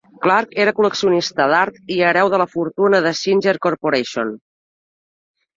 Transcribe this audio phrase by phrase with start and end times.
[0.21, 4.33] Clark era col·leccionista d'art i hereu de la fortuna de Singer Corporation.